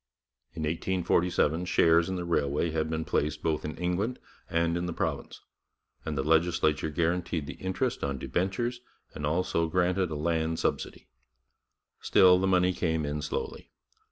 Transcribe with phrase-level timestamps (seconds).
[0.55, 4.17] In 1847 shares in the railway had been placed both in England
[4.49, 5.41] and in the province,
[6.05, 8.81] and the legislature guaranteed the interest on debentures
[9.13, 11.05] and also granted a land subsidy.
[11.99, 13.69] Still, the money came in slowly.